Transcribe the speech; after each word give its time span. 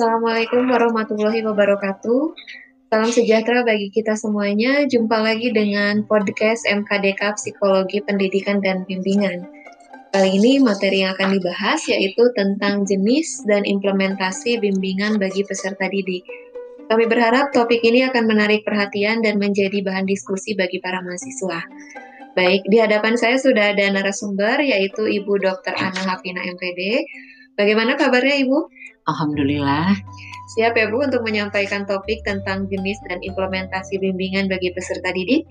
Assalamualaikum 0.00 0.64
warahmatullahi 0.64 1.44
wabarakatuh. 1.44 2.32
Salam 2.88 3.12
sejahtera 3.12 3.68
bagi 3.68 3.92
kita 3.92 4.16
semuanya. 4.16 4.88
Jumpa 4.88 5.12
lagi 5.20 5.52
dengan 5.52 6.08
podcast 6.08 6.64
MKDK 6.64 7.36
Psikologi 7.36 8.00
Pendidikan 8.00 8.64
dan 8.64 8.88
Bimbingan. 8.88 9.44
Kali 10.08 10.40
ini 10.40 10.56
materi 10.56 11.04
yang 11.04 11.12
akan 11.12 11.36
dibahas 11.36 11.84
yaitu 11.84 12.32
tentang 12.32 12.88
jenis 12.88 13.44
dan 13.44 13.68
implementasi 13.68 14.56
bimbingan 14.64 15.20
bagi 15.20 15.44
peserta 15.44 15.84
didik. 15.92 16.24
Kami 16.88 17.04
berharap 17.04 17.52
topik 17.52 17.84
ini 17.84 18.08
akan 18.08 18.24
menarik 18.24 18.64
perhatian 18.64 19.20
dan 19.20 19.36
menjadi 19.36 19.84
bahan 19.84 20.08
diskusi 20.08 20.56
bagi 20.56 20.80
para 20.80 21.04
mahasiswa. 21.04 21.60
Baik, 22.32 22.64
di 22.72 22.80
hadapan 22.80 23.20
saya 23.20 23.36
sudah 23.36 23.76
ada 23.76 23.84
narasumber 23.92 24.64
yaitu 24.64 25.04
Ibu 25.04 25.44
Dr. 25.44 25.76
Ana 25.76 26.08
Hafina 26.08 26.40
MPD. 26.40 27.04
Bagaimana 27.60 27.92
kabarnya 28.00 28.40
Ibu? 28.40 28.58
Alhamdulillah. 29.04 29.92
Siap 30.56 30.80
ya 30.80 30.88
Bu 30.88 31.04
untuk 31.04 31.20
menyampaikan 31.28 31.84
topik 31.84 32.24
tentang 32.24 32.64
jenis 32.72 32.96
dan 33.04 33.20
implementasi 33.20 34.00
bimbingan 34.00 34.48
bagi 34.48 34.72
peserta 34.72 35.12
didik? 35.12 35.44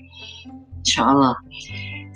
Insya 0.81 1.05
Allah. 1.05 1.37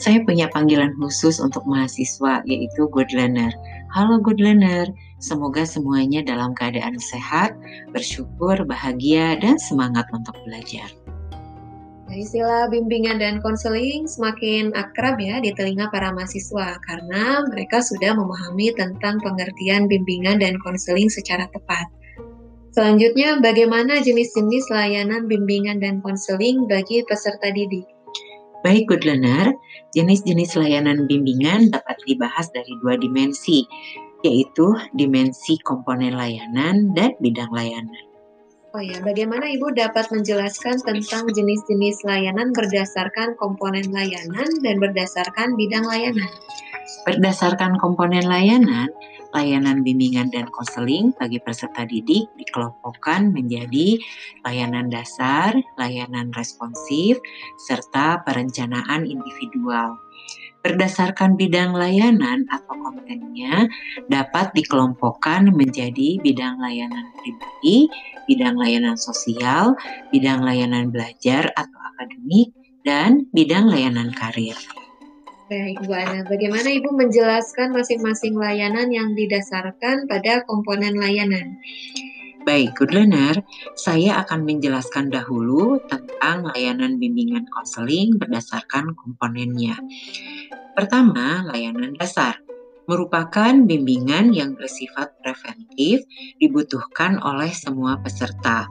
Saya 0.01 0.25
punya 0.25 0.49
panggilan 0.49 0.97
khusus 0.97 1.37
untuk 1.37 1.61
mahasiswa 1.69 2.41
yaitu 2.49 2.89
good 2.89 3.13
learner. 3.13 3.53
Halo 3.93 4.17
good 4.17 4.41
learner, 4.41 4.89
semoga 5.21 5.61
semuanya 5.61 6.25
dalam 6.25 6.57
keadaan 6.57 6.97
sehat, 6.97 7.53
bersyukur, 7.93 8.65
bahagia, 8.65 9.37
dan 9.37 9.61
semangat 9.61 10.09
untuk 10.09 10.33
belajar. 10.49 10.89
Istilah 12.13 12.69
bimbingan 12.69 13.17
dan 13.17 13.41
konseling 13.41 14.05
semakin 14.05 14.69
akrab 14.77 15.17
ya 15.17 15.41
di 15.41 15.49
telinga 15.57 15.89
para 15.89 16.13
mahasiswa 16.13 16.77
karena 16.85 17.41
mereka 17.49 17.81
sudah 17.81 18.13
memahami 18.13 18.69
tentang 18.77 19.17
pengertian 19.17 19.89
bimbingan 19.89 20.37
dan 20.37 20.61
konseling 20.61 21.09
secara 21.09 21.49
tepat. 21.49 21.89
Selanjutnya, 22.73 23.37
bagaimana 23.41 24.01
jenis-jenis 24.01 24.69
layanan 24.69 25.25
bimbingan 25.25 25.81
dan 25.81 26.01
konseling 26.01 26.65
bagi 26.69 27.05
peserta 27.05 27.49
didik? 27.53 27.85
Baik, 28.61 28.89
good 28.89 29.05
learner, 29.05 29.53
jenis-jenis 29.93 30.57
layanan 30.57 31.05
bimbingan 31.09 31.69
dapat 31.69 31.97
dibahas 32.05 32.49
dari 32.53 32.73
dua 32.81 32.97
dimensi, 32.97 33.65
yaitu 34.25 34.73
dimensi 34.97 35.57
komponen 35.61 36.17
layanan 36.17 36.93
dan 36.97 37.13
bidang 37.21 37.51
layanan. 37.53 38.12
Oh 38.73 38.81
ya, 38.81 38.97
bagaimana 39.05 39.53
Ibu 39.53 39.77
dapat 39.77 40.09
menjelaskan 40.09 40.81
tentang 40.81 41.29
jenis-jenis 41.29 42.01
layanan 42.09 42.57
berdasarkan 42.57 43.37
komponen 43.37 43.85
layanan 43.93 44.49
dan 44.65 44.81
berdasarkan 44.81 45.53
bidang 45.53 45.85
layanan? 45.85 46.25
Berdasarkan 47.05 47.77
komponen 47.77 48.25
layanan, 48.25 48.89
layanan 49.29 49.85
bimbingan 49.85 50.33
dan 50.33 50.49
konseling 50.49 51.13
bagi 51.21 51.37
peserta 51.37 51.85
didik 51.85 52.25
dikelompokkan 52.33 53.29
menjadi 53.29 54.01
layanan 54.41 54.89
dasar, 54.89 55.53
layanan 55.77 56.33
responsif, 56.33 57.21
serta 57.69 58.25
perencanaan 58.25 59.05
individual. 59.05 60.01
Berdasarkan 60.63 61.35
bidang 61.35 61.75
layanan 61.75 62.47
atau 62.47 62.79
kontennya 62.79 63.67
dapat 64.07 64.55
dikelompokkan 64.55 65.51
menjadi 65.51 66.23
bidang 66.23 66.55
layanan 66.63 67.11
pribadi, 67.19 67.91
bidang 68.31 68.55
layanan 68.55 68.95
sosial, 68.95 69.75
bidang 70.15 70.39
layanan 70.39 70.87
belajar 70.87 71.51
atau 71.51 71.79
akademik, 71.93 72.55
dan 72.87 73.27
bidang 73.35 73.67
layanan 73.67 74.15
karir. 74.15 74.55
Baik, 75.51 75.83
Bu 75.83 75.91
Ana. 75.91 76.23
Bagaimana 76.23 76.71
Ibu 76.71 76.95
menjelaskan 76.95 77.75
masing-masing 77.75 78.39
layanan 78.39 78.87
yang 78.87 79.11
didasarkan 79.13 80.07
pada 80.07 80.47
komponen 80.47 80.95
layanan? 80.95 81.59
Baik, 82.43 82.75
good 82.75 82.91
learner, 82.91 83.39
saya 83.71 84.19
akan 84.19 84.43
menjelaskan 84.43 85.07
dahulu 85.07 85.79
tentang 85.87 86.43
layanan 86.51 86.99
bimbingan 86.99 87.47
konseling 87.47 88.19
berdasarkan 88.19 88.91
komponennya. 88.99 89.79
Pertama, 90.73 91.45
layanan 91.53 91.93
dasar 91.93 92.43
merupakan 92.89 93.53
bimbingan 93.63 94.35
yang 94.35 94.59
bersifat 94.59 95.15
preventif 95.23 96.03
dibutuhkan 96.41 97.21
oleh 97.23 97.51
semua 97.53 97.95
peserta. 98.01 98.67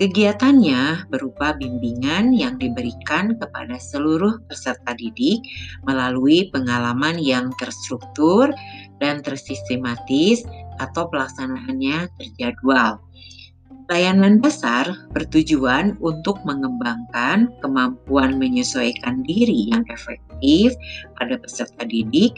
Kegiatannya 0.00 1.12
berupa 1.12 1.52
bimbingan 1.52 2.32
yang 2.32 2.56
diberikan 2.56 3.36
kepada 3.36 3.76
seluruh 3.76 4.40
peserta 4.48 4.96
didik 4.96 5.44
melalui 5.84 6.48
pengalaman 6.48 7.20
yang 7.20 7.52
terstruktur 7.60 8.48
dan 8.96 9.20
tersistematis 9.20 10.40
atau 10.80 11.04
pelaksanaannya 11.12 12.08
terjadwal. 12.16 12.96
Layanan 13.92 14.40
dasar 14.40 14.88
bertujuan 15.12 15.98
untuk 16.00 16.40
mengembangkan 16.48 17.52
kemampuan 17.60 18.40
menyesuaikan 18.40 19.20
diri 19.26 19.68
yang 19.68 19.84
efektif 19.92 20.29
pada 21.16 21.36
peserta 21.38 21.84
didik 21.84 22.34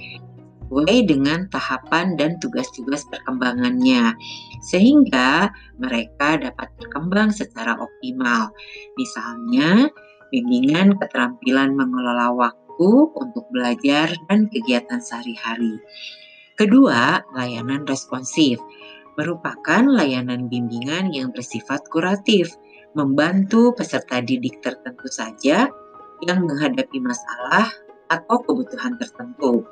sesuai 0.72 1.04
dengan 1.04 1.52
tahapan 1.52 2.16
dan 2.16 2.40
tugas-tugas 2.40 3.04
perkembangannya, 3.12 4.16
sehingga 4.64 5.52
mereka 5.76 6.40
dapat 6.40 6.72
berkembang 6.80 7.28
secara 7.28 7.76
optimal. 7.76 8.48
Misalnya, 8.96 9.92
bimbingan 10.32 10.96
keterampilan 10.96 11.76
mengelola 11.76 12.32
waktu 12.32 12.88
untuk 13.12 13.44
belajar 13.52 14.16
dan 14.32 14.48
kegiatan 14.48 14.96
sehari-hari. 14.96 15.76
Kedua, 16.56 17.20
layanan 17.36 17.84
responsif 17.84 18.56
merupakan 19.20 19.84
layanan 19.84 20.48
bimbingan 20.48 21.12
yang 21.12 21.36
bersifat 21.36 21.84
kuratif, 21.92 22.48
membantu 22.96 23.76
peserta 23.76 24.24
didik 24.24 24.64
tertentu 24.64 25.04
saja 25.12 25.68
yang 26.24 26.48
menghadapi 26.48 26.96
masalah 26.96 27.68
atau 28.12 28.36
kebutuhan 28.44 29.00
tertentu. 29.00 29.64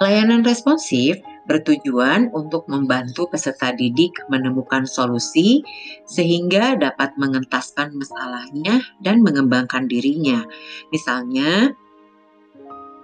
Layanan 0.00 0.44
responsif 0.44 1.20
bertujuan 1.48 2.30
untuk 2.30 2.68
membantu 2.68 3.26
peserta 3.26 3.72
didik 3.72 4.12
menemukan 4.28 4.84
solusi 4.84 5.64
sehingga 6.04 6.76
dapat 6.76 7.16
mengentaskan 7.16 7.96
masalahnya 7.96 8.84
dan 9.00 9.24
mengembangkan 9.24 9.88
dirinya. 9.88 10.44
Misalnya, 10.92 11.74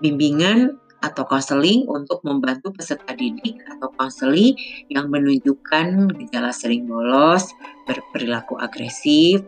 bimbingan 0.00 0.78
atau 1.02 1.28
konseling 1.28 1.84
untuk 1.90 2.24
membantu 2.24 2.72
peserta 2.72 3.12
didik 3.12 3.60
atau 3.66 3.92
konseli 3.92 4.56
yang 4.88 5.12
menunjukkan 5.12 6.16
gejala 6.16 6.54
sering 6.54 6.88
bolos, 6.88 7.52
berperilaku 7.84 8.56
agresif, 8.56 9.44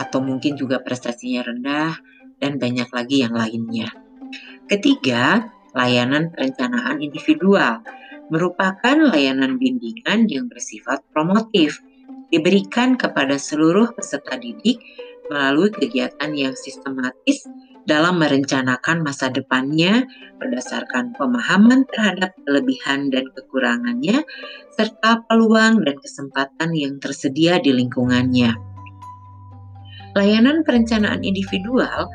atau 0.00 0.18
mungkin 0.24 0.58
juga 0.58 0.80
prestasinya 0.82 1.46
rendah, 1.46 1.94
dan 2.38 2.58
banyak 2.58 2.88
lagi 2.90 3.22
yang 3.22 3.34
lainnya. 3.34 3.90
Ketiga, 4.66 5.52
layanan 5.74 6.32
perencanaan 6.32 7.02
individual 7.02 7.82
merupakan 8.32 8.96
layanan 8.96 9.60
bimbingan 9.60 10.30
yang 10.30 10.48
bersifat 10.48 11.04
promotif, 11.12 11.84
diberikan 12.32 12.96
kepada 12.96 13.36
seluruh 13.36 13.92
peserta 13.92 14.40
didik 14.40 14.80
melalui 15.28 15.72
kegiatan 15.72 16.32
yang 16.32 16.56
sistematis 16.56 17.44
dalam 17.84 18.16
merencanakan 18.16 19.04
masa 19.04 19.28
depannya 19.28 20.08
berdasarkan 20.40 21.12
pemahaman 21.20 21.84
terhadap 21.92 22.32
kelebihan 22.48 23.12
dan 23.12 23.28
kekurangannya, 23.36 24.24
serta 24.72 25.24
peluang 25.28 25.84
dan 25.84 25.96
kesempatan 26.00 26.72
yang 26.72 26.96
tersedia 26.96 27.60
di 27.60 27.76
lingkungannya. 27.76 28.56
Layanan 30.16 30.64
perencanaan 30.64 31.20
individual 31.26 32.08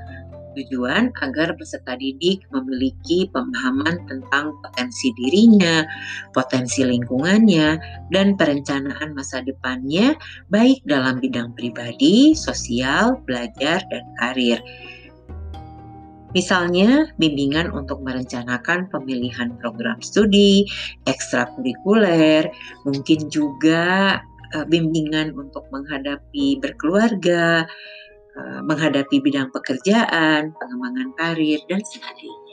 tujuan 0.58 1.14
agar 1.22 1.54
peserta 1.58 1.94
didik 2.00 2.46
memiliki 2.50 3.30
pemahaman 3.30 4.02
tentang 4.10 4.56
potensi 4.64 5.14
dirinya, 5.20 5.86
potensi 6.34 6.82
lingkungannya, 6.86 7.78
dan 8.10 8.34
perencanaan 8.40 9.14
masa 9.14 9.42
depannya, 9.46 10.16
baik 10.50 10.82
dalam 10.90 11.22
bidang 11.22 11.54
pribadi, 11.54 12.34
sosial, 12.34 13.22
belajar, 13.28 13.84
dan 13.90 14.06
karir. 14.18 14.62
Misalnya, 16.38 17.10
bimbingan 17.18 17.74
untuk 17.74 18.06
merencanakan 18.06 18.86
pemilihan 18.94 19.50
program 19.58 19.98
studi, 19.98 20.62
ekstrakurikuler, 21.10 22.46
mungkin 22.86 23.34
juga 23.34 24.18
eh, 24.54 24.66
bimbingan 24.70 25.34
untuk 25.34 25.66
menghadapi 25.74 26.62
berkeluarga, 26.62 27.66
menghadapi 28.38 29.20
bidang 29.20 29.50
pekerjaan, 29.50 30.54
pengembangan 30.56 31.10
karir, 31.18 31.60
dan 31.66 31.82
sebagainya. 31.82 32.50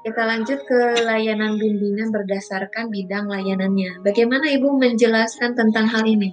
Kita 0.00 0.22
lanjut 0.24 0.64
ke 0.64 1.04
layanan 1.04 1.60
bimbingan 1.60 2.08
berdasarkan 2.08 2.88
bidang 2.88 3.28
layanannya. 3.28 4.00
Bagaimana 4.00 4.48
Ibu 4.48 4.80
menjelaskan 4.80 5.52
tentang 5.52 5.92
hal 5.92 6.08
ini? 6.08 6.32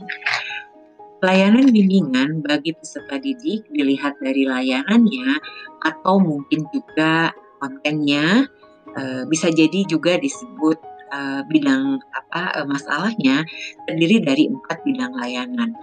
Layanan 1.19 1.75
bimbingan 1.75 2.39
bagi 2.39 2.71
peserta 2.71 3.19
didik 3.19 3.67
dilihat 3.67 4.15
dari 4.23 4.47
layanannya 4.47 5.35
atau 5.83 6.15
mungkin 6.15 6.63
juga 6.71 7.35
kontennya 7.59 8.47
e, 8.95 9.27
bisa 9.27 9.51
jadi 9.51 9.83
juga 9.83 10.15
disebut 10.15 10.79
uh, 11.11 11.41
bidang 11.47 11.99
apa 12.13 12.63
uh, 12.63 12.67
masalahnya 12.67 13.43
terdiri 13.87 14.23
dari 14.23 14.51
empat 14.51 14.83
bidang 14.83 15.13
layanan 15.15 15.73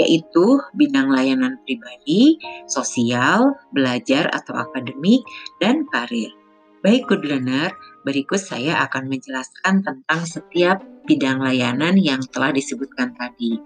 yaitu 0.00 0.56
bidang 0.72 1.12
layanan 1.12 1.60
pribadi, 1.68 2.40
sosial, 2.64 3.60
belajar 3.68 4.32
atau 4.32 4.56
akademik, 4.56 5.20
dan 5.60 5.84
karir. 5.92 6.32
Baik 6.80 7.04
good 7.04 7.28
learner, 7.28 7.76
berikut 8.08 8.40
saya 8.40 8.80
akan 8.88 9.12
menjelaskan 9.12 9.84
tentang 9.84 10.24
setiap 10.24 10.80
bidang 11.04 11.44
layanan 11.44 12.00
yang 12.00 12.24
telah 12.32 12.48
disebutkan 12.56 13.12
tadi. 13.12 13.60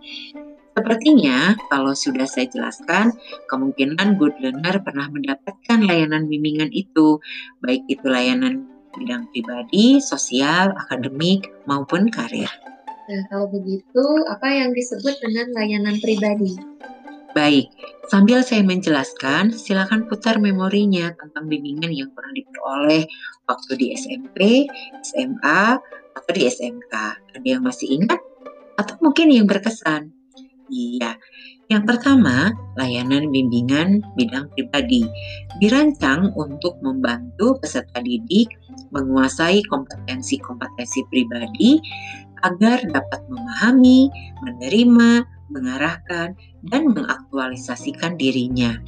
Sepertinya, 0.74 1.54
kalau 1.70 1.94
sudah 1.94 2.26
saya 2.26 2.50
jelaskan, 2.50 3.14
kemungkinan 3.46 4.18
good 4.18 4.34
learner 4.42 4.82
pernah 4.82 5.06
mendapatkan 5.06 5.86
layanan 5.86 6.26
bimbingan 6.26 6.74
itu, 6.74 7.22
baik 7.62 7.86
itu 7.86 8.02
layanan 8.10 8.73
bidang 8.98 9.28
pribadi, 9.30 9.98
sosial, 10.00 10.74
akademik, 10.86 11.50
maupun 11.68 12.08
karir. 12.10 12.50
Nah, 13.04 13.22
kalau 13.28 13.46
begitu, 13.52 14.04
apa 14.32 14.48
yang 14.48 14.72
disebut 14.72 15.20
dengan 15.20 15.52
layanan 15.52 16.00
pribadi? 16.00 16.56
Baik, 17.34 17.68
sambil 18.08 18.40
saya 18.46 18.62
menjelaskan, 18.62 19.52
silakan 19.52 20.06
putar 20.06 20.38
memorinya 20.38 21.10
tentang 21.18 21.50
bimbingan 21.50 21.90
yang 21.90 22.08
pernah 22.14 22.30
diperoleh 22.30 23.04
waktu 23.50 23.72
di 23.74 23.86
SMP, 23.98 24.70
SMA, 25.02 25.76
atau 26.14 26.30
di 26.30 26.46
SMK. 26.46 26.94
Ada 27.34 27.44
yang 27.44 27.66
masih 27.66 28.00
ingat? 28.00 28.22
Atau 28.78 28.96
mungkin 29.02 29.34
yang 29.34 29.50
berkesan? 29.50 30.14
Iya. 30.72 31.20
Yang 31.68 31.82
pertama, 31.88 32.52
layanan 32.76 33.32
bimbingan 33.32 34.04
bidang 34.16 34.52
pribadi 34.52 35.08
dirancang 35.60 36.32
untuk 36.36 36.76
membantu 36.84 37.56
peserta 37.60 38.00
didik 38.04 38.52
menguasai 38.92 39.64
kompetensi-kompetensi 39.68 41.08
pribadi 41.08 41.80
agar 42.44 42.84
dapat 42.92 43.24
memahami, 43.32 44.12
menerima, 44.44 45.24
mengarahkan, 45.52 46.32
dan 46.70 46.82
mengaktualisasikan 46.92 48.16
dirinya. 48.16 48.80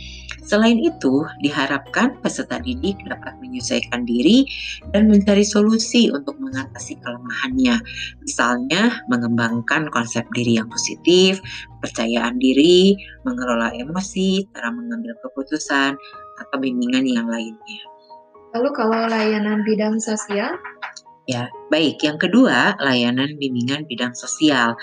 Selain 0.46 0.78
itu, 0.78 1.26
diharapkan 1.42 2.16
peserta 2.22 2.62
didik 2.62 2.96
dapat 3.10 3.34
menyesuaikan 3.42 4.06
diri 4.06 4.46
dan 4.94 5.10
mencari 5.10 5.42
solusi 5.42 6.06
untuk 6.14 6.38
mengatasi 6.38 6.96
kelemahannya. 7.02 7.82
Misalnya, 8.22 9.02
mengembangkan 9.10 9.90
konsep 9.90 10.22
diri 10.32 10.56
yang 10.62 10.70
positif, 10.70 11.42
percayaan 11.82 12.38
diri, 12.38 12.94
mengelola 13.26 13.74
emosi, 13.74 14.46
cara 14.54 14.70
mengambil 14.70 15.18
keputusan, 15.26 15.98
atau 16.38 16.56
bimbingan 16.62 17.04
yang 17.04 17.26
lainnya. 17.26 17.82
Lalu 18.54 18.70
kalau 18.72 19.04
layanan 19.10 19.66
bidang 19.66 19.98
sosial? 20.00 20.56
Ya, 21.26 21.50
baik. 21.74 22.06
Yang 22.06 22.30
kedua, 22.30 22.78
layanan 22.78 23.34
bimbingan 23.34 23.82
bidang 23.90 24.14
sosial. 24.14 24.78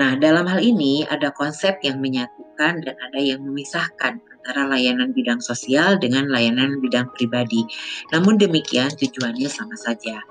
Nah, 0.00 0.16
dalam 0.16 0.48
hal 0.48 0.64
ini 0.64 1.04
ada 1.04 1.28
konsep 1.36 1.76
yang 1.84 2.00
menyatukan 2.00 2.80
dan 2.80 2.96
ada 2.96 3.20
yang 3.20 3.44
memisahkan 3.44 4.16
antara 4.40 4.64
layanan 4.64 5.12
bidang 5.12 5.44
sosial 5.44 6.00
dengan 6.00 6.24
layanan 6.32 6.80
bidang 6.80 7.12
pribadi. 7.12 7.68
Namun 8.08 8.40
demikian 8.40 8.88
tujuannya 8.96 9.52
sama 9.52 9.76
saja. 9.76 10.24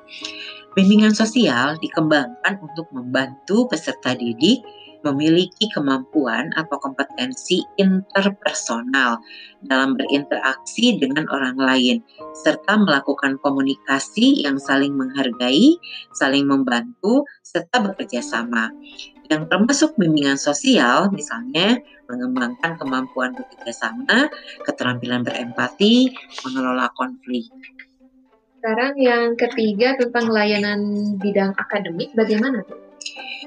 Bimbingan 0.74 1.14
sosial 1.14 1.78
dikembangkan 1.78 2.58
untuk 2.66 2.90
membantu 2.90 3.70
peserta 3.70 4.18
didik 4.18 4.66
memiliki 5.04 5.72
kemampuan 5.72 6.52
atau 6.60 6.76
kompetensi 6.82 7.64
interpersonal 7.80 9.20
dalam 9.64 9.96
berinteraksi 9.96 11.00
dengan 11.00 11.24
orang 11.32 11.56
lain, 11.56 12.04
serta 12.44 12.76
melakukan 12.76 13.40
komunikasi 13.40 14.44
yang 14.44 14.60
saling 14.60 14.96
menghargai, 15.00 15.80
saling 16.12 16.44
membantu, 16.44 17.24
serta 17.44 17.80
bekerja 17.80 18.20
sama. 18.20 18.72
Yang 19.30 19.44
termasuk 19.46 19.92
bimbingan 19.94 20.42
sosial, 20.42 21.14
misalnya 21.14 21.78
mengembangkan 22.10 22.82
kemampuan 22.82 23.38
bekerja 23.38 23.70
sama, 23.70 24.26
keterampilan 24.66 25.22
berempati, 25.22 26.10
mengelola 26.42 26.90
konflik. 26.98 27.46
Sekarang 28.60 28.98
yang 28.98 29.38
ketiga 29.38 29.96
tentang 29.96 30.34
layanan 30.34 31.14
bidang 31.22 31.54
akademik, 31.56 32.10
bagaimana? 32.18 32.66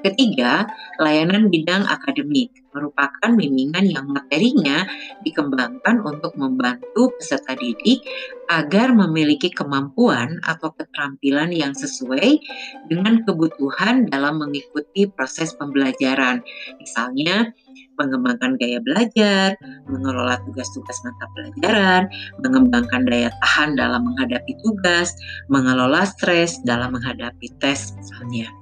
Ketiga, 0.03 0.67
layanan 0.99 1.49
bidang 1.53 1.87
akademik 1.87 2.51
merupakan 2.73 3.31
bimbingan 3.37 3.85
yang 3.85 4.09
materinya 4.09 4.89
dikembangkan 5.23 6.01
untuk 6.03 6.33
membantu 6.41 7.13
peserta 7.21 7.53
didik 7.55 8.03
agar 8.49 8.97
memiliki 8.97 9.53
kemampuan 9.53 10.41
atau 10.43 10.73
keterampilan 10.75 11.53
yang 11.53 11.77
sesuai 11.77 12.41
dengan 12.89 13.23
kebutuhan 13.23 14.09
dalam 14.09 14.41
mengikuti 14.41 15.07
proses 15.07 15.53
pembelajaran. 15.57 16.41
Misalnya, 16.81 17.53
mengembangkan 18.01 18.57
gaya 18.57 18.81
belajar, 18.81 19.55
mengelola 19.87 20.41
tugas-tugas 20.49 20.97
mata 21.05 21.29
pelajaran, 21.37 22.09
mengembangkan 22.41 23.05
daya 23.05 23.31
tahan 23.45 23.77
dalam 23.77 24.03
menghadapi 24.09 24.57
tugas, 24.65 25.13
mengelola 25.53 26.09
stres 26.09 26.59
dalam 26.65 26.97
menghadapi 26.97 27.53
tes 27.61 27.93
misalnya. 28.01 28.62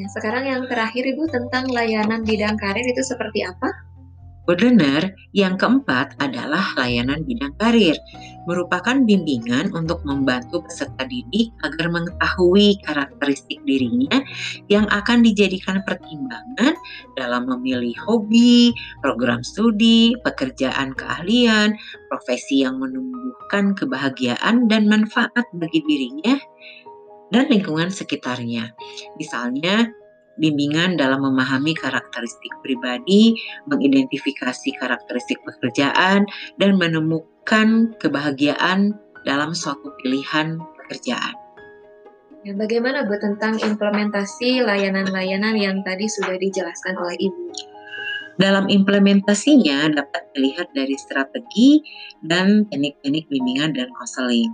Ya, 0.00 0.08
sekarang 0.08 0.48
yang 0.48 0.64
terakhir 0.64 1.04
Ibu 1.12 1.28
tentang 1.28 1.68
layanan 1.68 2.24
bidang 2.24 2.56
karir 2.56 2.88
itu 2.88 3.04
seperti 3.04 3.44
apa? 3.44 3.68
Benar, 4.48 5.12
yang 5.36 5.60
keempat 5.60 6.16
adalah 6.16 6.72
layanan 6.80 7.20
bidang 7.28 7.52
karir, 7.60 8.00
merupakan 8.48 8.96
bimbingan 9.04 9.68
untuk 9.76 10.00
membantu 10.08 10.64
peserta 10.64 11.04
didik 11.04 11.52
agar 11.60 11.92
mengetahui 11.92 12.80
karakteristik 12.88 13.60
dirinya 13.68 14.24
yang 14.72 14.88
akan 14.88 15.20
dijadikan 15.20 15.84
pertimbangan 15.84 16.74
dalam 17.20 17.44
memilih 17.52 17.92
hobi, 18.08 18.72
program 19.04 19.44
studi, 19.44 20.16
pekerjaan 20.24 20.96
keahlian, 20.96 21.76
profesi 22.08 22.64
yang 22.64 22.80
menumbuhkan 22.80 23.76
kebahagiaan 23.76 24.64
dan 24.66 24.88
manfaat 24.88 25.44
bagi 25.60 25.84
dirinya 25.84 26.40
dan 27.30 27.50
lingkungan 27.50 27.90
sekitarnya. 27.90 28.74
Misalnya, 29.18 29.90
bimbingan 30.40 30.96
dalam 30.96 31.22
memahami 31.22 31.76
karakteristik 31.76 32.50
pribadi, 32.62 33.36
mengidentifikasi 33.66 34.70
karakteristik 34.78 35.38
pekerjaan, 35.42 36.26
dan 36.56 36.70
menemukan 36.78 37.94
kebahagiaan 37.98 38.94
dalam 39.22 39.52
suatu 39.52 39.92
pilihan 40.00 40.58
pekerjaan. 40.80 41.36
Ya, 42.40 42.56
bagaimana 42.56 43.04
Bu 43.04 43.20
tentang 43.20 43.60
implementasi 43.60 44.64
layanan-layanan 44.64 45.60
yang 45.60 45.84
tadi 45.84 46.08
sudah 46.08 46.40
dijelaskan 46.40 46.96
oleh 46.96 47.28
Ibu? 47.28 47.44
Dalam 48.40 48.72
implementasinya 48.72 49.92
dapat 49.92 50.24
dilihat 50.32 50.72
dari 50.72 50.96
strategi 50.96 51.84
dan 52.24 52.64
teknik-teknik 52.72 53.28
bimbingan 53.28 53.76
dan 53.76 53.92
konseling. 53.92 54.48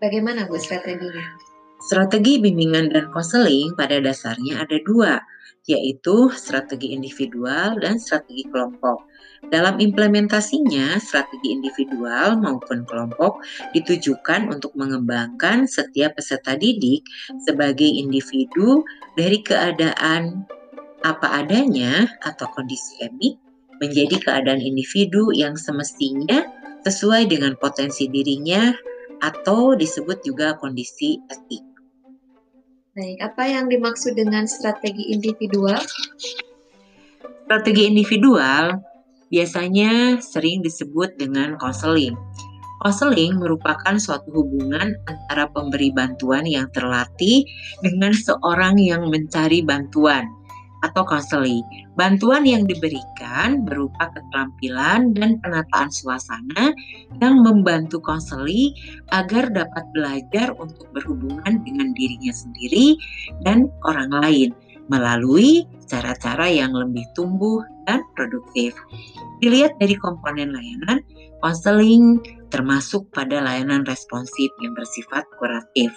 Bagaimana 0.00 0.48
Bu 0.48 0.56
strateginya? 0.56 1.55
Strategi 1.86 2.42
bimbingan 2.42 2.90
dan 2.90 3.06
konseling 3.14 3.70
pada 3.78 4.02
dasarnya 4.02 4.66
ada 4.66 4.74
dua, 4.82 5.22
yaitu 5.70 6.34
strategi 6.34 6.90
individual 6.90 7.78
dan 7.78 8.02
strategi 8.02 8.42
kelompok. 8.50 9.06
Dalam 9.46 9.78
implementasinya, 9.78 10.98
strategi 10.98 11.54
individual 11.54 12.42
maupun 12.42 12.82
kelompok 12.90 13.38
ditujukan 13.70 14.50
untuk 14.50 14.74
mengembangkan 14.74 15.70
setiap 15.70 16.18
peserta 16.18 16.58
didik 16.58 17.06
sebagai 17.46 17.86
individu 17.86 18.82
dari 19.14 19.38
keadaan 19.46 20.42
apa 21.06 21.46
adanya 21.46 22.10
atau 22.26 22.50
kondisi 22.50 22.98
emik 23.06 23.38
menjadi 23.78 24.18
keadaan 24.18 24.58
individu 24.58 25.30
yang 25.30 25.54
semestinya 25.54 26.42
sesuai 26.82 27.30
dengan 27.30 27.54
potensi 27.54 28.10
dirinya 28.10 28.74
atau 29.20 29.78
disebut 29.78 30.26
juga 30.26 30.58
kondisi 30.58 31.20
etik. 31.30 31.75
Baik, 32.96 33.20
apa 33.20 33.44
yang 33.44 33.68
dimaksud 33.68 34.16
dengan 34.16 34.48
strategi 34.48 35.12
individual? 35.12 35.76
Strategi 37.44 37.92
individual 37.92 38.72
biasanya 39.28 40.16
sering 40.24 40.64
disebut 40.64 41.20
dengan 41.20 41.60
konseling. 41.60 42.16
Konseling 42.80 43.36
merupakan 43.36 44.00
suatu 44.00 44.32
hubungan 44.32 44.96
antara 45.04 45.44
pemberi 45.52 45.92
bantuan 45.92 46.48
yang 46.48 46.72
terlatih 46.72 47.44
dengan 47.84 48.16
seorang 48.16 48.80
yang 48.80 49.12
mencari 49.12 49.60
bantuan 49.60 50.32
atau 50.84 51.02
konseli. 51.08 51.64
Bantuan 51.96 52.44
yang 52.44 52.68
diberikan 52.68 53.64
berupa 53.64 54.12
keterampilan 54.12 55.16
dan 55.16 55.40
penataan 55.40 55.88
suasana 55.88 56.72
yang 57.22 57.40
membantu 57.40 58.02
konseli 58.04 58.76
agar 59.14 59.48
dapat 59.48 59.84
belajar 59.96 60.52
untuk 60.60 60.90
berhubungan 60.92 61.64
dengan 61.64 61.96
dirinya 61.96 62.32
sendiri 62.34 63.00
dan 63.46 63.72
orang 63.88 64.12
lain 64.12 64.50
melalui 64.86 65.66
cara-cara 65.90 66.46
yang 66.46 66.70
lebih 66.74 67.02
tumbuh 67.14 67.62
dan 67.86 68.02
produktif. 68.14 68.74
Dilihat 69.42 69.78
dari 69.82 69.94
komponen 69.98 70.54
layanan, 70.54 71.02
konseling 71.42 72.22
termasuk 72.48 73.10
pada 73.10 73.42
layanan 73.42 73.82
responsif 73.84 74.48
yang 74.62 74.72
bersifat 74.74 75.26
kuratif. 75.38 75.90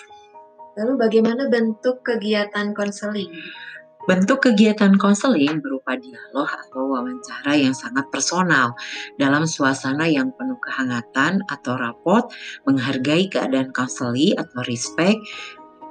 Lalu 0.77 0.93
bagaimana 0.95 1.51
bentuk 1.51 2.01
kegiatan 2.07 2.71
konseling? 2.73 3.29
Bentuk 4.09 4.41
kegiatan 4.41 4.97
konseling 4.97 5.61
berupa 5.61 5.93
dialog 5.93 6.49
atau 6.49 6.97
wawancara 6.97 7.53
yang 7.53 7.77
sangat 7.77 8.09
personal 8.09 8.73
dalam 9.21 9.45
suasana 9.45 10.09
yang 10.09 10.33
penuh 10.33 10.57
kehangatan 10.57 11.45
atau 11.45 11.77
rapot, 11.77 12.25
menghargai 12.65 13.29
keadaan 13.29 13.69
konseli 13.69 14.33
atau 14.33 14.65
respect, 14.65 15.21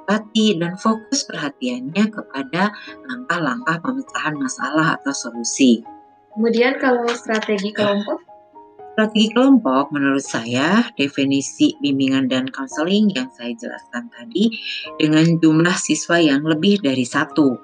empati, 0.03 0.59
dan 0.59 0.75
fokus 0.75 1.23
perhatiannya 1.31 2.11
kepada 2.11 2.75
langkah-langkah 3.07 3.79
pemecahan 3.87 4.35
masalah 4.35 4.99
atau 4.99 5.15
solusi. 5.15 5.79
Kemudian 6.35 6.75
kalau 6.75 7.07
strategi 7.15 7.71
kelompok? 7.71 8.19
Strategi 8.99 9.31
kelompok 9.31 9.95
menurut 9.95 10.27
saya 10.27 10.91
definisi 10.99 11.71
bimbingan 11.79 12.27
dan 12.27 12.51
konseling 12.51 13.07
yang 13.15 13.31
saya 13.31 13.55
jelaskan 13.55 14.11
tadi 14.11 14.51
dengan 14.99 15.39
jumlah 15.39 15.79
siswa 15.79 16.19
yang 16.19 16.43
lebih 16.43 16.83
dari 16.83 17.07
satu 17.07 17.55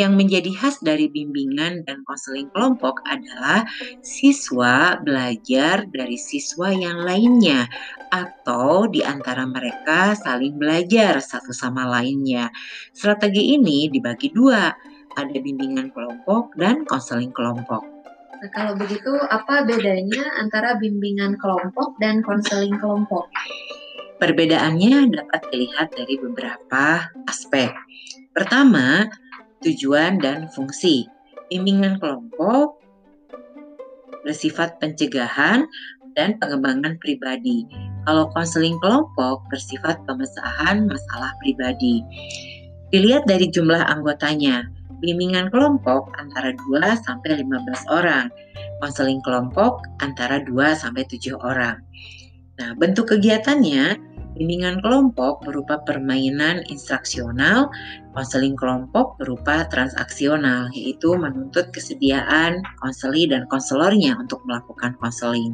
yang 0.00 0.16
menjadi 0.16 0.48
khas 0.56 0.80
dari 0.80 1.08
bimbingan 1.12 1.84
dan 1.84 2.00
konseling 2.08 2.48
kelompok 2.56 3.04
adalah 3.04 3.68
siswa 4.00 4.96
belajar 5.00 5.84
dari 5.92 6.16
siswa 6.16 6.72
yang 6.72 7.04
lainnya 7.04 7.68
atau 8.12 8.88
di 8.88 9.04
antara 9.04 9.44
mereka 9.44 10.16
saling 10.16 10.56
belajar 10.56 11.20
satu 11.20 11.52
sama 11.52 11.84
lainnya. 11.88 12.48
Strategi 12.92 13.56
ini 13.56 13.88
dibagi 13.92 14.32
dua, 14.32 14.72
ada 15.16 15.36
bimbingan 15.36 15.92
kelompok 15.92 16.56
dan 16.56 16.84
konseling 16.88 17.32
kelompok. 17.32 17.84
Nah, 18.42 18.50
kalau 18.50 18.74
begitu, 18.74 19.12
apa 19.30 19.62
bedanya 19.62 20.26
antara 20.40 20.74
bimbingan 20.74 21.38
kelompok 21.38 21.94
dan 22.02 22.26
konseling 22.26 22.74
kelompok? 22.82 23.30
Perbedaannya 24.18 25.14
dapat 25.14 25.40
dilihat 25.50 25.94
dari 25.94 26.18
beberapa 26.18 27.06
aspek. 27.30 27.70
Pertama, 28.34 29.06
tujuan 29.62 30.18
dan 30.18 30.50
fungsi. 30.52 31.06
Bimbingan 31.48 32.02
kelompok 32.02 32.82
bersifat 34.26 34.78
pencegahan 34.78 35.66
dan 36.14 36.36
pengembangan 36.38 36.98
pribadi. 37.00 37.66
Kalau 38.02 38.28
konseling 38.34 38.76
kelompok 38.82 39.46
bersifat 39.48 40.02
pemecahan 40.04 40.86
masalah 40.86 41.32
pribadi. 41.38 42.02
Dilihat 42.90 43.24
dari 43.24 43.48
jumlah 43.48 43.88
anggotanya. 43.88 44.66
Bimbingan 45.02 45.50
kelompok 45.50 46.14
antara 46.18 46.54
2 46.54 46.82
sampai 47.02 47.42
15 47.42 47.90
orang. 47.90 48.30
Konseling 48.78 49.22
kelompok 49.22 49.82
antara 49.98 50.42
2 50.42 50.78
sampai 50.78 51.02
7 51.06 51.34
orang. 51.42 51.82
Nah, 52.60 52.70
bentuk 52.78 53.10
kegiatannya 53.10 54.11
bimbingan 54.36 54.80
kelompok 54.80 55.44
berupa 55.44 55.80
permainan 55.84 56.64
instruksional, 56.72 57.68
konseling 58.16 58.56
kelompok 58.56 59.16
berupa 59.20 59.68
transaksional, 59.68 60.72
yaitu 60.72 61.12
menuntut 61.16 61.68
kesediaan 61.72 62.64
konseli 62.80 63.28
dan 63.28 63.44
konselornya 63.48 64.16
untuk 64.16 64.40
melakukan 64.48 64.96
konseling. 65.00 65.52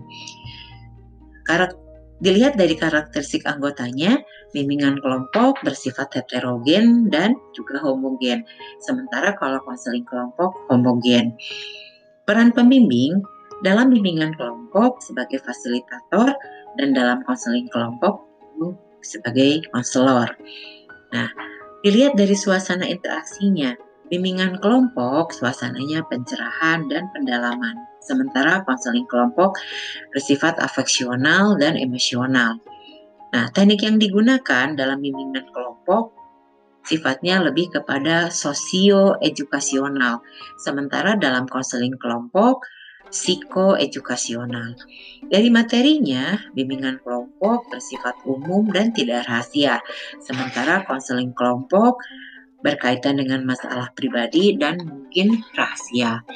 Dilihat 2.18 2.58
dari 2.58 2.75
karakteristik 2.75 3.47
anggotanya, 3.47 4.18
bimbingan 4.50 4.99
kelompok 4.99 5.62
bersifat 5.62 6.11
heterogen 6.18 7.06
dan 7.14 7.38
juga 7.54 7.78
homogen. 7.78 8.42
Sementara 8.82 9.38
kalau 9.38 9.62
konseling 9.62 10.02
kelompok 10.02 10.50
homogen. 10.66 11.38
Peran 12.26 12.50
pembimbing 12.50 13.23
dalam 13.62 13.94
bimbingan 13.94 14.35
kelompok 14.35 14.99
sebagai 14.99 15.38
fasilitator 15.47 16.35
dan 16.75 16.90
dalam 16.90 17.23
konseling 17.23 17.70
kelompok 17.70 18.27
sebagai 19.02 19.66
konselor. 19.70 20.34
Nah, 21.14 21.28
dilihat 21.82 22.18
dari 22.18 22.34
suasana 22.34 22.84
interaksinya, 22.84 23.74
bimbingan 24.08 24.58
kelompok 24.58 25.32
suasananya 25.32 26.04
pencerahan 26.08 26.88
dan 26.88 27.08
pendalaman. 27.14 27.76
Sementara 28.00 28.64
konseling 28.64 29.04
kelompok 29.06 29.60
bersifat 30.12 30.56
afeksional 30.58 31.60
dan 31.60 31.76
emosional. 31.76 32.56
Nah, 33.28 33.52
teknik 33.52 33.84
yang 33.84 34.00
digunakan 34.00 34.72
dalam 34.72 35.04
bimbingan 35.04 35.44
kelompok 35.52 36.16
sifatnya 36.88 37.44
lebih 37.44 37.68
kepada 37.68 38.32
sosio-edukasional. 38.32 40.24
Sementara 40.56 41.20
dalam 41.20 41.44
konseling 41.44 42.00
kelompok 42.00 42.64
psikoedukasional. 43.10 44.76
Dari 45.28 45.48
materinya, 45.52 46.36
bimbingan 46.54 47.00
kelompok 47.04 47.68
bersifat 47.72 48.20
umum 48.24 48.68
dan 48.68 48.92
tidak 48.92 49.28
rahasia, 49.28 49.80
sementara 50.22 50.84
konseling 50.84 51.32
kelompok 51.36 52.00
berkaitan 52.60 53.18
dengan 53.18 53.46
masalah 53.46 53.90
pribadi 53.94 54.58
dan 54.58 54.82
mungkin 54.82 55.42
rahasia. 55.54 56.26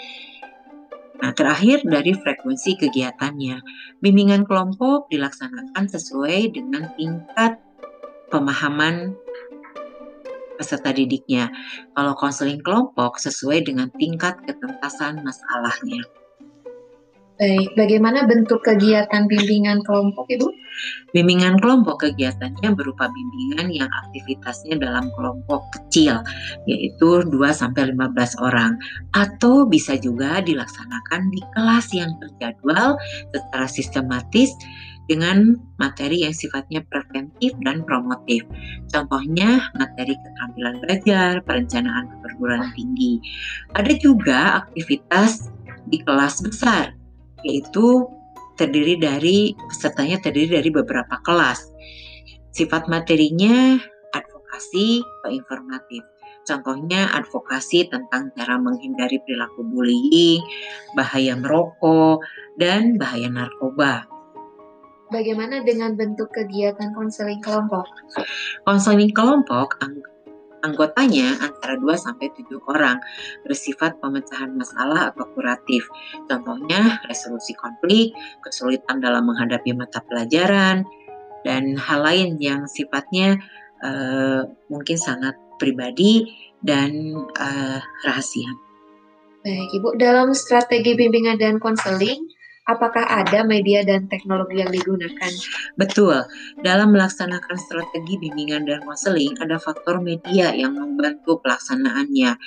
Nah, 1.23 1.31
terakhir 1.31 1.87
dari 1.87 2.19
frekuensi 2.19 2.75
kegiatannya. 2.83 3.63
Bimbingan 4.03 4.43
kelompok 4.43 5.07
dilaksanakan 5.07 5.87
sesuai 5.87 6.51
dengan 6.51 6.91
tingkat 6.99 7.63
pemahaman 8.27 9.15
peserta 10.59 10.91
didiknya. 10.91 11.55
Kalau 11.95 12.19
konseling 12.19 12.59
kelompok 12.59 13.23
sesuai 13.23 13.63
dengan 13.63 13.91
tingkat 13.95 14.43
ketentasan 14.43 15.23
masalahnya. 15.23 16.03
Baik, 17.43 17.75
bagaimana 17.75 18.23
bentuk 18.31 18.63
kegiatan 18.63 19.27
bimbingan 19.27 19.83
kelompok, 19.83 20.31
Ibu? 20.31 20.47
Bimbingan 21.11 21.59
kelompok 21.59 22.07
kegiatannya 22.07 22.71
berupa 22.71 23.11
bimbingan 23.11 23.67
yang 23.75 23.91
aktivitasnya 23.91 24.79
dalam 24.79 25.11
kelompok 25.19 25.67
kecil, 25.75 26.23
yaitu 26.71 27.27
2-15 27.27 27.83
orang. 28.39 28.79
Atau 29.11 29.67
bisa 29.67 29.99
juga 29.99 30.39
dilaksanakan 30.39 31.35
di 31.35 31.43
kelas 31.59 31.91
yang 31.91 32.15
terjadwal 32.23 32.95
secara 33.35 33.67
sistematis 33.67 34.55
dengan 35.11 35.59
materi 35.83 36.23
yang 36.23 36.39
sifatnya 36.39 36.87
preventif 36.87 37.59
dan 37.67 37.83
promotif. 37.83 38.47
Contohnya 38.87 39.67
materi 39.75 40.15
keterampilan 40.15 40.79
belajar, 40.79 41.43
perencanaan 41.43 42.07
perguruan 42.23 42.71
tinggi. 42.79 43.19
Ada 43.75 43.99
juga 43.99 44.63
aktivitas 44.63 45.51
di 45.91 45.99
kelas 46.07 46.39
besar 46.47 47.02
yaitu 47.47 48.07
terdiri 48.57 49.01
dari 49.01 49.55
pesertanya 49.57 50.21
terdiri 50.21 50.61
dari 50.61 50.71
beberapa 50.71 51.19
kelas. 51.25 51.73
Sifat 52.53 52.87
materinya 52.87 53.81
advokasi 54.13 55.01
atau 55.01 55.31
informatif. 55.33 56.05
Contohnya 56.43 57.07
advokasi 57.15 57.87
tentang 57.87 58.35
cara 58.35 58.59
menghindari 58.59 59.23
perilaku 59.23 59.63
bullying, 59.63 60.43
bahaya 60.99 61.39
merokok, 61.39 62.19
dan 62.59 62.99
bahaya 62.99 63.31
narkoba. 63.31 64.11
Bagaimana 65.13 65.63
dengan 65.63 65.95
bentuk 65.95 66.33
kegiatan 66.33 66.97
konseling 66.97 67.39
kelompok? 67.45 67.85
Konseling 68.65 69.13
kelompok 69.13 69.77
Anggotanya 70.63 71.43
antara 71.43 71.75
2 71.75 71.91
sampai 71.99 72.31
7 72.31 72.63
orang, 72.71 73.03
bersifat 73.43 73.99
pemecahan 73.99 74.55
masalah 74.55 75.11
atau 75.11 75.27
kuratif. 75.35 75.91
Contohnya 76.31 77.03
resolusi 77.11 77.53
konflik, 77.59 78.15
kesulitan 78.47 79.03
dalam 79.03 79.27
menghadapi 79.27 79.75
mata 79.75 79.99
pelajaran, 80.07 80.87
dan 81.43 81.75
hal 81.75 82.07
lain 82.07 82.39
yang 82.39 82.71
sifatnya 82.71 83.43
uh, 83.83 84.47
mungkin 84.71 84.95
sangat 84.95 85.35
pribadi 85.59 86.31
dan 86.63 87.19
uh, 87.39 87.83
rahasia. 88.07 88.51
Baik, 89.43 89.75
Ibu, 89.75 89.99
dalam 89.99 90.31
strategi 90.39 90.95
bimbingan 90.95 91.35
dan 91.35 91.59
konseling, 91.59 92.31
apakah 92.67 93.03
ada 93.03 93.43
media 93.43 93.83
dan 93.83 94.07
teknologi 94.07 94.63
yang 94.63 94.71
digunakan? 94.71 95.33
Betul. 95.75 96.23
Dalam 96.63 96.95
melaksanakan 96.95 97.57
strategi 97.59 98.19
bimbingan 98.23 98.67
dan 98.67 98.83
konseling, 98.87 99.35
ada 99.43 99.59
faktor 99.59 99.99
media 99.99 100.55
yang 100.55 100.79
membantu 100.79 101.43
pelaksanaannya. 101.43 102.39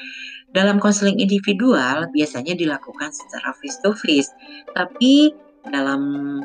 Dalam 0.56 0.80
konseling 0.80 1.20
individual 1.20 2.08
biasanya 2.16 2.56
dilakukan 2.56 3.12
secara 3.12 3.52
face 3.60 3.76
to 3.84 3.92
face, 3.92 4.32
tapi 4.72 5.36
dalam 5.68 6.40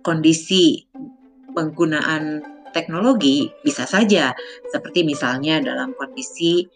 kondisi 0.00 0.86
penggunaan 1.52 2.55
teknologi 2.76 3.48
bisa 3.64 3.88
saja 3.88 4.36
seperti 4.68 5.00
misalnya 5.08 5.64
dalam 5.64 5.96
kondisi 5.96 6.68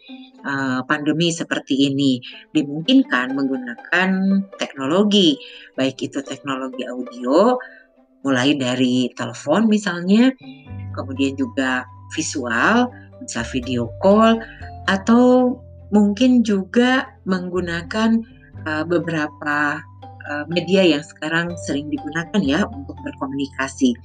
uh, 0.49 0.80
pandemi 0.88 1.28
seperti 1.28 1.92
ini 1.92 2.16
dimungkinkan 2.57 3.37
menggunakan 3.37 4.40
teknologi 4.57 5.37
baik 5.76 6.00
itu 6.00 6.25
teknologi 6.25 6.88
audio 6.88 7.61
mulai 8.25 8.57
dari 8.57 9.12
telepon 9.12 9.69
misalnya 9.69 10.33
kemudian 10.97 11.37
juga 11.37 11.85
visual 12.16 12.88
bisa 13.21 13.45
video 13.52 13.92
call 14.00 14.40
atau 14.88 15.61
mungkin 15.92 16.40
juga 16.40 17.12
menggunakan 17.28 18.16
uh, 18.64 18.85
beberapa 18.88 19.85
Eh, 20.20 20.44
media 20.52 20.84
yang 20.84 21.00
sekarang 21.00 21.56
sering 21.64 21.88
digunakan 21.88 22.40
ya 22.44 22.68
untuk 22.68 22.92
berkomunikasi. 23.00 23.96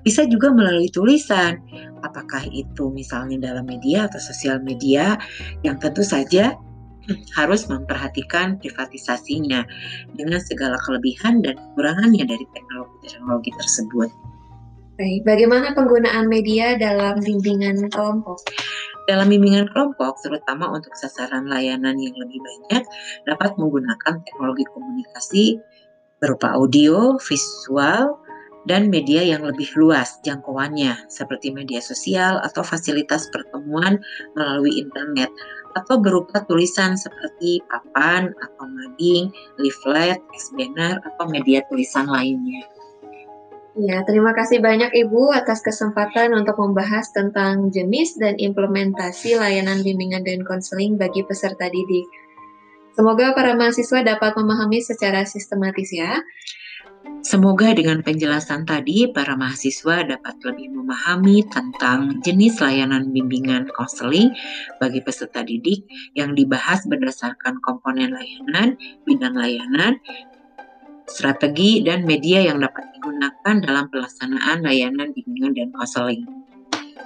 Bisa 0.00 0.24
juga 0.24 0.48
melalui 0.48 0.88
tulisan, 0.88 1.60
apakah 2.00 2.40
itu 2.48 2.88
misalnya 2.88 3.52
dalam 3.52 3.68
media 3.68 4.08
atau 4.08 4.16
sosial 4.16 4.64
media 4.64 5.20
yang 5.60 5.76
tentu 5.76 6.00
saja 6.00 6.56
harus 7.38 7.68
memperhatikan 7.68 8.56
privatisasinya 8.64 9.60
dengan 10.16 10.40
segala 10.40 10.80
kelebihan 10.88 11.44
dan 11.44 11.60
kekurangannya 11.60 12.24
dari 12.24 12.44
teknologi-teknologi 12.56 13.52
tersebut. 13.60 14.08
Baik, 14.96 15.20
bagaimana 15.28 15.76
penggunaan 15.76 16.32
media 16.32 16.80
dalam 16.80 17.20
bimbingan 17.20 17.92
kelompok? 17.92 18.40
Dalam 19.02 19.26
bimbingan 19.26 19.66
kelompok, 19.74 20.22
terutama 20.22 20.70
untuk 20.70 20.94
sasaran 20.94 21.50
layanan 21.50 21.98
yang 21.98 22.14
lebih 22.14 22.38
banyak, 22.38 22.86
dapat 23.26 23.58
menggunakan 23.58 24.22
teknologi 24.22 24.62
komunikasi 24.70 25.58
berupa 26.22 26.54
audio, 26.54 27.18
visual, 27.18 28.22
dan 28.62 28.94
media 28.94 29.26
yang 29.26 29.42
lebih 29.42 29.66
luas 29.74 30.22
jangkauannya, 30.22 31.10
seperti 31.10 31.50
media 31.50 31.82
sosial 31.82 32.38
atau 32.46 32.62
fasilitas 32.62 33.26
pertemuan 33.34 33.98
melalui 34.38 34.78
internet, 34.78 35.34
atau 35.74 35.98
berupa 35.98 36.46
tulisan 36.46 36.94
seperti 36.94 37.58
papan 37.66 38.30
atau 38.38 38.64
mading, 38.70 39.34
leaflet, 39.58 40.22
text 40.30 40.54
banner, 40.54 41.02
atau 41.02 41.24
media 41.26 41.64
tulisan 41.66 42.06
lainnya. 42.06 42.71
Ya, 43.72 44.04
terima 44.04 44.36
kasih 44.36 44.60
banyak 44.60 44.92
Ibu 44.92 45.32
atas 45.32 45.64
kesempatan 45.64 46.36
untuk 46.36 46.60
membahas 46.60 47.08
tentang 47.08 47.72
jenis 47.72 48.20
dan 48.20 48.36
implementasi 48.36 49.40
layanan 49.40 49.80
bimbingan 49.80 50.28
dan 50.28 50.44
konseling 50.44 51.00
bagi 51.00 51.24
peserta 51.24 51.72
didik. 51.72 52.04
Semoga 52.92 53.32
para 53.32 53.56
mahasiswa 53.56 54.04
dapat 54.04 54.36
memahami 54.36 54.84
secara 54.84 55.24
sistematis 55.24 55.88
ya. 55.88 56.20
Semoga 57.24 57.72
dengan 57.72 58.04
penjelasan 58.04 58.68
tadi, 58.68 59.08
para 59.08 59.40
mahasiswa 59.40 60.04
dapat 60.04 60.36
lebih 60.44 60.76
memahami 60.76 61.40
tentang 61.48 62.20
jenis 62.20 62.60
layanan 62.60 63.08
bimbingan 63.08 63.72
konseling 63.72 64.36
bagi 64.76 65.00
peserta 65.00 65.40
didik 65.40 65.88
yang 66.12 66.36
dibahas 66.36 66.84
berdasarkan 66.84 67.56
komponen 67.64 68.12
layanan, 68.12 68.76
bidang 69.08 69.32
layanan, 69.32 69.96
strategi, 71.06 71.82
dan 71.82 72.06
media 72.06 72.42
yang 72.42 72.62
dapat 72.62 72.92
digunakan 72.94 73.54
dalam 73.62 73.86
pelaksanaan 73.90 74.62
layanan 74.62 75.10
bimbingan 75.10 75.52
dan 75.54 75.68
konseling. 75.74 76.26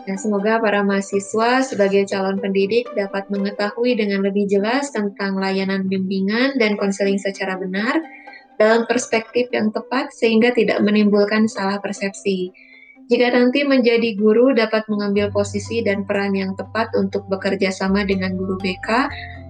Nah, 0.06 0.14
semoga 0.14 0.62
para 0.62 0.86
mahasiswa 0.86 1.66
sebagai 1.66 2.06
calon 2.06 2.38
pendidik 2.38 2.86
dapat 2.94 3.26
mengetahui 3.26 3.98
dengan 3.98 4.22
lebih 4.22 4.46
jelas 4.46 4.94
tentang 4.94 5.34
layanan 5.34 5.90
bimbingan 5.90 6.54
dan 6.62 6.78
konseling 6.78 7.18
secara 7.18 7.58
benar 7.58 7.98
dalam 8.54 8.86
perspektif 8.86 9.50
yang 9.50 9.74
tepat 9.74 10.14
sehingga 10.14 10.54
tidak 10.54 10.78
menimbulkan 10.78 11.50
salah 11.50 11.82
persepsi. 11.82 12.54
Jika 13.06 13.34
nanti 13.34 13.62
menjadi 13.62 14.18
guru 14.18 14.50
dapat 14.50 14.86
mengambil 14.90 15.30
posisi 15.30 15.82
dan 15.82 16.02
peran 16.06 16.34
yang 16.34 16.58
tepat 16.58 16.90
untuk 16.98 17.26
bekerja 17.30 17.70
sama 17.70 18.02
dengan 18.02 18.34
guru 18.34 18.58
BK 18.58 18.88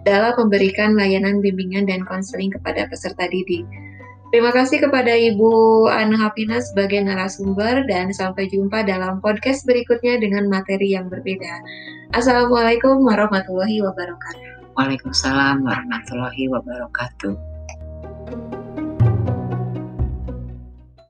dalam 0.04 0.36
memberikan 0.36 0.92
layanan 0.92 1.40
bimbingan 1.40 1.88
dan 1.88 2.04
konseling 2.04 2.52
kepada 2.52 2.84
peserta 2.88 3.24
didik. 3.28 3.64
Terima 4.36 4.52
kasih 4.52 4.84
kepada 4.84 5.16
Ibu 5.16 5.88
Ana 5.88 6.28
Hapina 6.28 6.60
sebagai 6.60 7.00
narasumber 7.00 7.88
dan 7.88 8.12
sampai 8.12 8.52
jumpa 8.52 8.84
dalam 8.84 9.16
podcast 9.24 9.64
berikutnya 9.64 10.20
dengan 10.20 10.52
materi 10.52 10.92
yang 10.92 11.08
berbeda. 11.08 11.64
Assalamualaikum 12.12 13.00
warahmatullahi 13.00 13.80
wabarakatuh. 13.80 14.76
Waalaikumsalam 14.76 15.64
warahmatullahi 15.64 16.52
wabarakatuh. 16.52 17.32